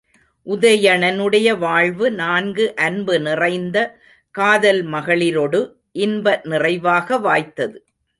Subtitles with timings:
[0.47, 3.77] உதயணனுடைய வாழ்வு, நான்கு அன்பு நிறைந்த
[4.35, 5.61] காதல் மகளிரொடு
[5.91, 7.77] இன்ப நிறைவாக வாய்த்தது.